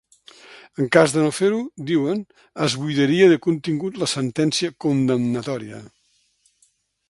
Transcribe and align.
En 0.83 0.87
cas 0.95 1.11
de 1.15 1.25
no 1.25 1.33
fer-ho, 1.39 1.59
diuen, 1.89 2.23
es 2.67 2.77
buidaria 2.85 3.29
de 3.33 3.37
contingut 3.49 4.01
la 4.05 4.11
sentència 4.17 4.73
condemnatòria. 4.87 5.87